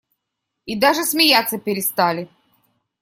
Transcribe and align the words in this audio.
И 0.65 0.75
даже 0.79 1.03
смеяться 1.03 1.59
перестали. 1.59 2.27